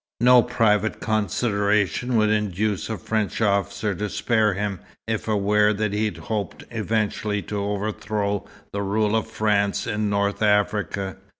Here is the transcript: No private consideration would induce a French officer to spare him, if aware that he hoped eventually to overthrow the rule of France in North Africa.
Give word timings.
No 0.21 0.41
private 0.41 0.99
consideration 0.99 2.15
would 2.15 2.31
induce 2.31 2.89
a 2.89 2.97
French 2.97 3.39
officer 3.39 3.93
to 3.93 4.09
spare 4.09 4.55
him, 4.55 4.79
if 5.05 5.27
aware 5.27 5.73
that 5.73 5.93
he 5.93 6.09
hoped 6.09 6.63
eventually 6.71 7.43
to 7.43 7.59
overthrow 7.63 8.47
the 8.73 8.81
rule 8.81 9.15
of 9.15 9.27
France 9.27 9.85
in 9.85 10.09
North 10.09 10.41
Africa. 10.41 11.17